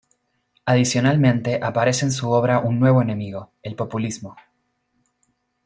[0.65, 4.35] Adicionalmente, aparece en su obra un nuevo enemigo: el populismo.